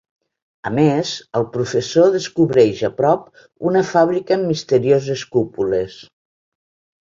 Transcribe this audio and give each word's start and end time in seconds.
A 0.69 0.69
més, 0.77 1.11
el 1.39 1.45
professor 1.57 2.07
descobreix 2.15 2.81
a 2.89 2.91
prop 3.03 3.29
una 3.73 3.87
fàbrica 3.93 4.39
amb 4.41 4.51
misterioses 4.55 5.29
cúpules. 5.39 6.03